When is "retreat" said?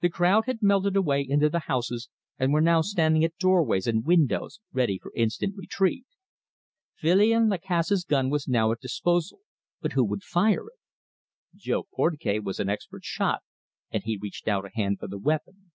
5.54-6.06